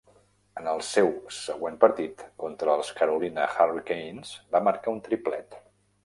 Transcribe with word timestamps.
En 0.59 0.67
el 0.69 0.79
seu 0.85 1.09
següent 1.39 1.75
partit, 1.83 2.23
contra 2.43 2.77
els 2.79 2.89
Carolina 3.01 3.45
Hurricanes, 3.51 4.31
va 4.57 4.63
marcar 4.69 4.95
un 4.97 5.03
triplet. 5.09 5.59